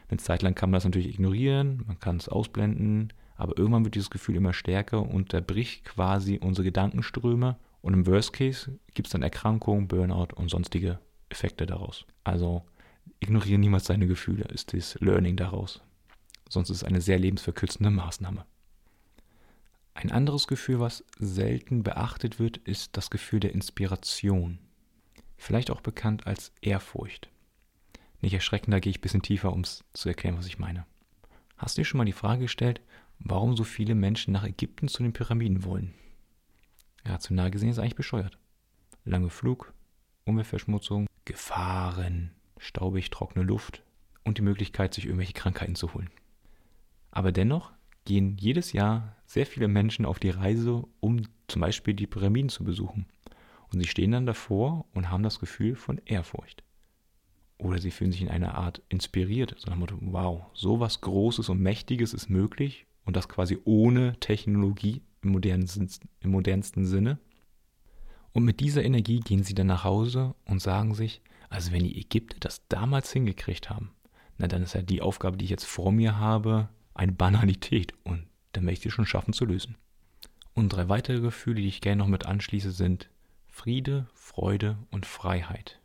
Eine 0.09 0.19
Zeit 0.19 0.43
lang 0.43 0.54
kann 0.54 0.71
man 0.71 0.78
das 0.78 0.85
natürlich 0.85 1.09
ignorieren, 1.09 1.83
man 1.87 1.99
kann 1.99 2.16
es 2.16 2.28
ausblenden, 2.28 3.12
aber 3.37 3.59
irgendwann 3.59 3.85
wird 3.85 3.95
dieses 3.95 4.11
Gefühl 4.11 4.37
immer 4.37 4.52
stärker 4.52 5.02
und 5.02 5.11
unterbricht 5.11 5.85
quasi 5.85 6.38
unsere 6.38 6.64
Gedankenströme 6.64 7.57
und 7.81 7.95
im 7.95 8.07
Worst 8.07 8.33
Case 8.33 8.78
gibt 8.95 9.09
es 9.09 9.12
dann 9.12 9.23
Erkrankungen, 9.23 9.88
Burnout 9.88 10.28
und 10.37 10.50
sonstige 10.50 10.99
Effekte 11.28 11.66
daraus. 11.66 12.07
Also 12.23 12.62
ignoriere 13.21 13.59
niemals 13.59 13.85
deine 13.85 14.07
Gefühle, 14.07 14.45
ist 14.45 14.73
das 14.73 14.99
Learning 15.00 15.37
daraus. 15.37 15.83
Sonst 16.49 16.71
ist 16.71 16.78
es 16.78 16.85
eine 16.85 17.00
sehr 17.00 17.19
lebensverkürzende 17.19 17.90
Maßnahme. 17.90 18.45
Ein 19.95 20.11
anderes 20.11 20.49
Gefühl, 20.49 20.81
was 20.81 21.05
selten 21.19 21.83
beachtet 21.83 22.39
wird, 22.39 22.59
ist 22.59 22.97
das 22.97 23.11
Gefühl 23.11 23.41
der 23.41 23.53
Inspiration. 23.53 24.59
Vielleicht 25.37 25.71
auch 25.71 25.81
bekannt 25.81 26.27
als 26.27 26.53
Ehrfurcht. 26.61 27.31
Nicht 28.21 28.35
erschrecken, 28.35 28.73
da 28.73 28.81
gehe 28.81 28.91
ich 28.91 28.99
ein 28.99 29.03
bisschen 29.03 29.23
tiefer, 29.23 29.53
um 29.53 29.61
es 29.61 29.85
zu 29.93 30.09
erklären, 30.09 30.37
was 30.37 30.47
ich 30.47 30.59
meine. 30.59 30.85
Hast 31.57 31.77
du 31.77 31.81
dir 31.81 31.87
schon 31.87 31.99
mal 31.99 32.05
die 32.05 32.13
Frage 32.13 32.43
gestellt, 32.43 32.81
warum 33.19 33.57
so 33.57 33.65
viele 33.65 33.95
Menschen 33.95 34.33
nach 34.33 34.45
Ägypten 34.45 34.89
zu 34.89 35.03
den 35.03 35.13
Pyramiden 35.13 35.65
wollen? 35.65 35.95
Rational 37.05 37.51
gesehen 37.51 37.69
ist 37.69 37.79
eigentlich 37.79 37.95
bescheuert. 37.95 38.39
Lange 39.05 39.31
Flug, 39.31 39.73
Umweltverschmutzung, 40.25 41.07
Gefahren, 41.25 42.33
staubig, 42.59 43.11
trockene 43.11 43.45
Luft 43.45 43.83
und 44.25 44.39
die 44.39 44.43
Möglichkeit, 44.43 44.95
sich 44.95 45.05
irgendwelche 45.05 45.35
Krankheiten 45.35 45.75
zu 45.75 45.95
holen. 45.95 46.11
Aber 47.11 47.31
dennoch 47.31 47.73
gehen 48.04 48.37
jedes 48.38 48.73
Jahr 48.73 49.16
sehr 49.26 49.46
viele 49.46 49.68
Menschen 49.68 50.04
auf 50.04 50.18
die 50.18 50.30
Reise, 50.30 50.84
um 51.00 51.23
zum 51.49 51.61
Beispiel 51.61 51.94
die 51.94 52.06
Pyramiden 52.06 52.49
zu 52.49 52.64
besuchen. 52.64 53.06
Und 53.73 53.80
sie 53.80 53.88
stehen 53.88 54.12
dann 54.12 54.26
davor 54.26 54.87
und 54.94 55.11
haben 55.11 55.23
das 55.23 55.40
Gefühl 55.40 55.75
von 55.75 56.00
Ehrfurcht. 56.04 56.62
Oder 57.58 57.78
sie 57.78 57.90
fühlen 57.90 58.12
sich 58.12 58.23
in 58.23 58.28
einer 58.28 58.56
Art 58.56 58.82
inspiriert, 58.88 59.54
so 59.58 59.66
nach 59.66 59.76
dem 59.76 59.80
Motto, 59.80 59.99
wow, 60.00 60.46
so 60.54 60.80
was 60.80 61.00
Großes 61.00 61.49
und 61.49 61.61
Mächtiges 61.61 62.12
ist 62.12 62.28
möglich 62.28 62.87
und 63.04 63.16
das 63.16 63.28
quasi 63.28 63.58
ohne 63.64 64.18
Technologie 64.20 65.02
im 65.23 65.30
modernsten, 65.30 65.88
im 66.20 66.30
modernsten 66.30 66.84
Sinne. 66.84 67.18
Und 68.32 68.44
mit 68.44 68.61
dieser 68.61 68.84
Energie 68.84 69.20
gehen 69.20 69.44
sie 69.44 69.54
dann 69.54 69.68
nach 69.68 69.84
Hause 69.84 70.34
und 70.44 70.61
sagen 70.61 70.94
sich, 70.94 71.23
also 71.49 71.73
wenn 71.73 71.84
die 71.84 72.00
Ägypter 72.00 72.37
das 72.40 72.66
damals 72.68 73.12
hingekriegt 73.12 73.70
haben, 73.70 73.92
na 74.38 74.49
dann 74.49 74.62
ist 74.62 74.75
ja 74.75 74.82
die 74.82 75.02
Aufgabe, 75.02 75.37
die 75.37 75.44
ich 75.44 75.50
jetzt 75.50 75.66
vor 75.66 75.92
mir 75.92 76.18
habe, 76.18 76.68
eine 76.95 77.13
Banalität 77.13 77.93
und 78.05 78.27
dann 78.53 78.65
werde 78.65 78.75
ich 78.75 78.81
sie 78.81 78.91
schon 78.91 79.07
schaffen 79.07 79.33
zu 79.33 79.45
lösen. 79.45 79.77
Und 80.55 80.69
drei 80.71 80.89
weitere 80.89 81.21
Gefühle, 81.21 81.61
die 81.61 81.69
ich 81.69 81.81
gerne 81.81 81.99
noch 81.99 82.09
mit 82.09 82.27
anschließe, 82.27 82.71
sind 82.71 83.09
Friede, 83.49 84.07
Freude 84.15 84.79
und 84.91 85.05
Freiheit. 85.05 85.81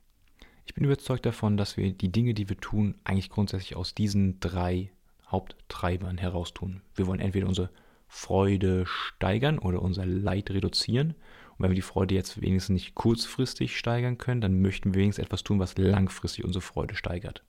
Ich 0.65 0.75
bin 0.75 0.83
überzeugt 0.83 1.25
davon, 1.25 1.57
dass 1.57 1.77
wir 1.77 1.91
die 1.91 2.11
Dinge, 2.11 2.35
die 2.35 2.47
wir 2.47 2.57
tun, 2.57 2.95
eigentlich 3.03 3.31
grundsätzlich 3.31 3.75
aus 3.75 3.95
diesen 3.95 4.39
drei 4.39 4.91
Haupttreibern 5.27 6.19
heraus 6.19 6.53
tun. 6.53 6.81
Wir 6.95 7.07
wollen 7.07 7.19
entweder 7.19 7.47
unsere 7.47 7.71
Freude 8.07 8.85
steigern 8.85 9.57
oder 9.57 9.81
unser 9.81 10.05
Leid 10.05 10.51
reduzieren. 10.51 11.15
Und 11.57 11.63
wenn 11.63 11.71
wir 11.71 11.75
die 11.75 11.81
Freude 11.81 12.15
jetzt 12.15 12.41
wenigstens 12.41 12.73
nicht 12.73 12.95
kurzfristig 12.95 13.77
steigern 13.77 14.19
können, 14.19 14.41
dann 14.41 14.61
möchten 14.61 14.93
wir 14.93 15.01
wenigstens 15.01 15.25
etwas 15.25 15.43
tun, 15.43 15.59
was 15.59 15.77
langfristig 15.77 16.45
unsere 16.45 16.61
Freude 16.61 16.95
steigert. 16.95 17.43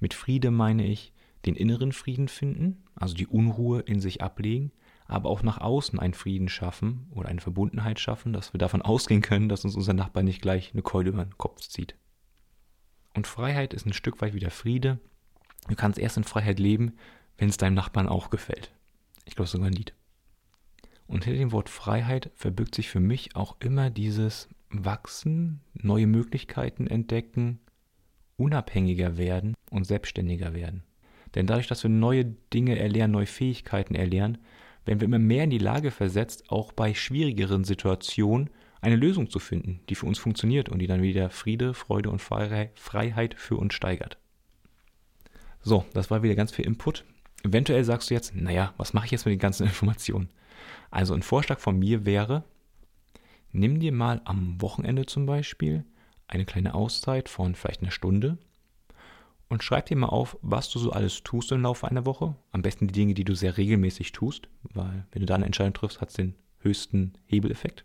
Mit 0.00 0.12
Friede 0.12 0.50
meine 0.50 0.84
ich 0.84 1.12
den 1.46 1.56
inneren 1.56 1.92
Frieden 1.92 2.28
finden, 2.28 2.84
also 2.94 3.14
die 3.14 3.26
Unruhe 3.26 3.80
in 3.80 4.00
sich 4.00 4.22
ablegen, 4.22 4.72
aber 5.06 5.28
auch 5.28 5.42
nach 5.42 5.58
außen 5.58 5.98
einen 5.98 6.14
Frieden 6.14 6.48
schaffen 6.48 7.06
oder 7.10 7.28
eine 7.28 7.40
Verbundenheit 7.40 8.00
schaffen, 8.00 8.32
dass 8.32 8.52
wir 8.54 8.58
davon 8.58 8.82
ausgehen 8.82 9.22
können, 9.22 9.48
dass 9.48 9.64
uns 9.64 9.76
unser 9.76 9.92
Nachbar 9.92 10.22
nicht 10.22 10.40
gleich 10.40 10.72
eine 10.72 10.82
Keule 10.82 11.10
über 11.10 11.24
den 11.24 11.36
Kopf 11.36 11.60
zieht. 11.60 11.96
Und 13.14 13.26
Freiheit 13.26 13.74
ist 13.74 13.86
ein 13.86 13.92
Stück 13.92 14.20
weit 14.20 14.34
wieder 14.34 14.50
Friede. 14.50 14.98
Du 15.68 15.74
kannst 15.74 15.98
erst 15.98 16.16
in 16.16 16.24
Freiheit 16.24 16.58
leben, 16.58 16.94
wenn 17.38 17.48
es 17.48 17.56
deinem 17.56 17.74
Nachbarn 17.74 18.08
auch 18.08 18.30
gefällt. 18.30 18.72
Ich 19.24 19.36
glaube 19.36 19.48
sogar 19.48 19.68
ein 19.68 19.74
Lied. 19.74 19.94
Und 21.06 21.24
hinter 21.24 21.38
dem 21.38 21.52
Wort 21.52 21.68
Freiheit 21.68 22.30
verbirgt 22.34 22.74
sich 22.74 22.88
für 22.88 23.00
mich 23.00 23.36
auch 23.36 23.56
immer 23.60 23.90
dieses 23.90 24.48
wachsen, 24.70 25.60
neue 25.74 26.06
Möglichkeiten 26.06 26.86
entdecken, 26.86 27.60
unabhängiger 28.36 29.16
werden 29.16 29.54
und 29.70 29.84
selbstständiger 29.84 30.54
werden. 30.54 30.82
Denn 31.34 31.46
dadurch, 31.46 31.66
dass 31.66 31.82
wir 31.82 31.90
neue 31.90 32.24
Dinge 32.52 32.78
erlernen, 32.78 33.12
neue 33.12 33.26
Fähigkeiten 33.26 33.94
erlernen, 33.94 34.38
werden 34.84 35.00
wir 35.00 35.06
immer 35.06 35.18
mehr 35.18 35.44
in 35.44 35.50
die 35.50 35.58
Lage 35.58 35.90
versetzt, 35.90 36.50
auch 36.50 36.72
bei 36.72 36.94
schwierigeren 36.94 37.64
Situationen 37.64 38.50
eine 38.80 38.96
Lösung 38.96 39.30
zu 39.30 39.38
finden, 39.38 39.80
die 39.88 39.94
für 39.94 40.06
uns 40.06 40.18
funktioniert 40.18 40.68
und 40.68 40.78
die 40.78 40.86
dann 40.86 41.02
wieder 41.02 41.30
Friede, 41.30 41.74
Freude 41.74 42.10
und 42.10 42.20
Freiheit 42.20 43.34
für 43.34 43.56
uns 43.56 43.74
steigert. 43.74 44.18
So, 45.62 45.86
das 45.94 46.10
war 46.10 46.22
wieder 46.22 46.34
ganz 46.34 46.52
viel 46.52 46.66
Input. 46.66 47.04
Eventuell 47.42 47.84
sagst 47.84 48.10
du 48.10 48.14
jetzt, 48.14 48.34
naja, 48.36 48.74
was 48.76 48.92
mache 48.92 49.06
ich 49.06 49.12
jetzt 49.12 49.24
mit 49.24 49.32
den 49.32 49.38
ganzen 49.38 49.66
Informationen? 49.66 50.28
Also 50.90 51.14
ein 51.14 51.22
Vorschlag 51.22 51.58
von 51.58 51.78
mir 51.78 52.04
wäre, 52.04 52.44
nimm 53.52 53.80
dir 53.80 53.92
mal 53.92 54.20
am 54.24 54.60
Wochenende 54.60 55.06
zum 55.06 55.24
Beispiel 55.24 55.84
eine 56.28 56.44
kleine 56.44 56.74
Auszeit 56.74 57.28
von 57.28 57.54
vielleicht 57.54 57.82
einer 57.82 57.90
Stunde 57.90 58.38
und 59.48 59.62
schreib 59.62 59.86
dir 59.86 59.96
mal 59.96 60.08
auf, 60.08 60.36
was 60.42 60.68
du 60.70 60.78
so 60.78 60.92
alles 60.92 61.22
tust 61.22 61.52
im 61.52 61.62
Laufe 61.62 61.86
einer 61.86 62.04
Woche. 62.06 62.34
Am 62.52 62.62
besten 62.62 62.88
die 62.88 62.92
Dinge, 62.92 63.14
die 63.14 63.24
du 63.24 63.34
sehr 63.34 63.56
regelmäßig 63.56 64.12
tust, 64.12 64.48
weil 64.62 65.06
wenn 65.12 65.20
du 65.20 65.26
da 65.26 65.34
eine 65.34 65.46
Entscheidung 65.46 65.74
triffst, 65.74 66.00
hat 66.00 66.10
es 66.10 66.16
den 66.16 66.34
höchsten 66.60 67.14
Hebeleffekt. 67.26 67.84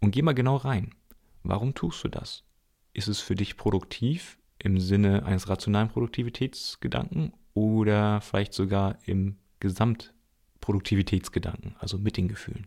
Und 0.00 0.10
geh 0.10 0.22
mal 0.22 0.34
genau 0.34 0.56
rein. 0.56 0.94
Warum 1.42 1.74
tust 1.74 2.04
du 2.04 2.08
das? 2.08 2.44
Ist 2.92 3.08
es 3.08 3.20
für 3.20 3.34
dich 3.34 3.56
produktiv 3.56 4.38
im 4.58 4.78
Sinne 4.78 5.24
eines 5.24 5.48
rationalen 5.48 5.88
Produktivitätsgedanken 5.88 7.32
oder 7.54 8.20
vielleicht 8.20 8.52
sogar 8.52 8.98
im 9.06 9.36
Gesamtproduktivitätsgedanken, 9.60 11.76
also 11.78 11.98
mit 11.98 12.16
den 12.16 12.28
Gefühlen? 12.28 12.66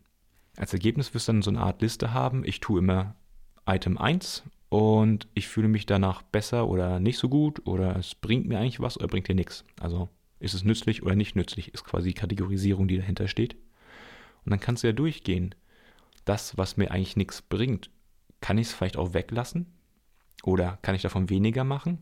Als 0.56 0.74
Ergebnis 0.74 1.14
wirst 1.14 1.28
du 1.28 1.34
dann 1.34 1.42
so 1.42 1.52
eine 1.52 1.62
Art 1.62 1.82
Liste 1.82 2.14
haben. 2.14 2.44
Ich 2.46 2.60
tue 2.60 2.80
immer 2.80 3.16
Item 3.66 3.98
1 3.98 4.44
und 4.74 5.28
ich 5.36 5.48
fühle 5.48 5.68
mich 5.68 5.86
danach 5.86 6.24
besser 6.24 6.68
oder 6.68 7.00
nicht 7.00 7.20
so 7.20 7.30
gut 7.30 7.62
oder 7.68 7.96
es 7.96 8.16
bringt 8.16 8.48
mir 8.48 8.58
eigentlich 8.58 8.80
was 8.80 8.98
oder 8.98 9.08
bringt 9.08 9.28
dir 9.28 9.36
nichts. 9.36 9.64
Also 9.80 10.10
ist 10.40 10.56
es 10.56 10.64
nützlich 10.64 11.04
oder 11.04 11.14
nicht 11.14 11.36
nützlich, 11.36 11.76
ist 11.76 11.84
quasi 11.84 12.10
die 12.10 12.16
Kategorisierung, 12.16 12.88
die 12.88 12.98
dahinter 12.98 13.28
steht. 13.28 13.54
Und 14.44 14.50
dann 14.50 14.60
kannst 14.60 14.82
du 14.82 14.88
ja 14.88 14.94
durchgehen. 14.94 15.54
Das, 16.26 16.58
was 16.58 16.76
mir 16.76 16.90
eigentlich 16.90 17.16
nichts 17.16 17.44
bringt, 17.44 17.92
kann 18.42 18.58
ich 18.58 18.66
es 18.66 18.74
vielleicht 18.74 18.98
auch 18.98 19.14
weglassen? 19.14 19.68
Oder 20.42 20.80
kann 20.82 20.96
ich 20.96 21.04
davon 21.04 21.30
weniger 21.30 21.64
machen? 21.64 22.00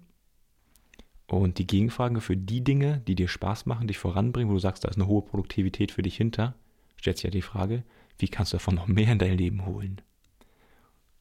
Und 1.28 1.58
die 1.58 1.68
Gegenfrage 1.68 2.22
für 2.22 2.38
die 2.38 2.64
Dinge, 2.64 3.02
die 3.06 3.16
dir 3.16 3.28
Spaß 3.28 3.66
machen, 3.66 3.88
dich 3.88 3.98
voranbringen, 3.98 4.50
wo 4.50 4.54
du 4.54 4.62
sagst, 4.62 4.86
da 4.86 4.88
ist 4.88 4.96
eine 4.96 5.08
hohe 5.08 5.24
Produktivität 5.24 5.92
für 5.92 6.04
dich 6.04 6.16
hinter, 6.16 6.56
stellt 6.96 7.18
sich 7.18 7.26
ja 7.26 7.32
die 7.32 7.42
Frage, 7.42 7.84
wie 8.18 8.30
kannst 8.30 8.54
du 8.54 8.58
davon 8.60 8.76
noch 8.76 8.88
mehr 8.88 9.12
in 9.12 9.20
dein 9.20 9.38
Leben 9.38 9.66
holen? 9.66 10.00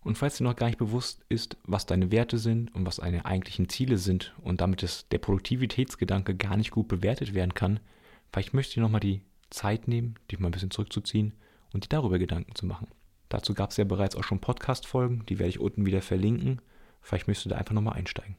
Und 0.03 0.17
falls 0.17 0.39
dir 0.39 0.45
noch 0.45 0.57
gar 0.57 0.67
nicht 0.67 0.79
bewusst 0.79 1.25
ist, 1.29 1.59
was 1.65 1.85
deine 1.85 2.11
Werte 2.11 2.39
sind 2.39 2.75
und 2.75 2.87
was 2.87 2.97
deine 2.97 3.27
eigentlichen 3.27 3.69
Ziele 3.69 3.99
sind 3.99 4.35
und 4.43 4.61
damit 4.61 4.83
es 4.83 5.07
der 5.09 5.19
Produktivitätsgedanke 5.19 6.35
gar 6.35 6.57
nicht 6.57 6.71
gut 6.71 6.89
bewertet 6.89 7.35
werden 7.35 7.55
kann, 7.55 7.81
vielleicht 8.33 8.55
möchtest 8.55 8.77
du 8.77 8.81
nochmal 8.81 9.01
die 9.01 9.21
Zeit 9.51 9.89
nehmen, 9.89 10.15
dich 10.31 10.39
mal 10.39 10.49
ein 10.49 10.53
bisschen 10.53 10.71
zurückzuziehen 10.71 11.35
und 11.73 11.85
dir 11.85 11.89
darüber 11.89 12.19
Gedanken 12.19 12.55
zu 12.55 12.65
machen. 12.65 12.89
Dazu 13.29 13.53
gab 13.53 13.71
es 13.71 13.77
ja 13.77 13.85
bereits 13.85 14.17
auch 14.17 14.25
schon 14.25 14.41
Podcast-Folgen, 14.41 15.27
die 15.27 15.39
werde 15.39 15.51
ich 15.51 15.61
unten 15.61 15.85
wieder 15.85 16.03
verlinken. 16.03 16.63
Vielleicht 17.03 17.29
möchtest 17.29 17.47
du 17.47 17.51
da 17.51 17.57
einfach 17.57 17.75
nochmal 17.75 17.95
einsteigen. 17.95 18.37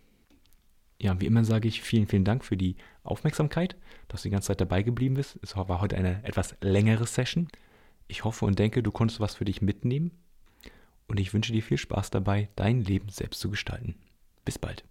Ja, 1.00 1.20
wie 1.20 1.26
immer 1.26 1.44
sage 1.44 1.68
ich 1.68 1.82
vielen, 1.82 2.08
vielen 2.08 2.26
Dank 2.26 2.44
für 2.44 2.58
die 2.58 2.76
Aufmerksamkeit, 3.04 3.76
dass 4.08 4.22
du 4.22 4.30
die 4.30 4.34
ganze 4.34 4.48
Zeit 4.48 4.62
dabei 4.62 4.84
geblieben 4.84 5.16
bist. 5.16 5.40
Es 5.42 5.56
war 5.56 5.82
heute 5.82 5.96
eine 5.96 6.24
etwas 6.24 6.56
längere 6.62 7.06
Session. 7.06 7.48
Ich 8.08 8.24
hoffe 8.24 8.46
und 8.46 8.60
denke, 8.60 8.84
du 8.84 8.92
konntest 8.92 9.20
was 9.20 9.36
für 9.36 9.46
dich 9.46 9.62
mitnehmen 9.62 10.12
und 11.12 11.20
ich 11.20 11.34
wünsche 11.34 11.52
dir 11.52 11.62
viel 11.62 11.78
Spaß 11.78 12.10
dabei, 12.10 12.48
dein 12.56 12.86
Leben 12.86 13.10
selbst 13.10 13.42
zu 13.42 13.50
gestalten. 13.50 13.96
Bis 14.46 14.58
bald. 14.58 14.86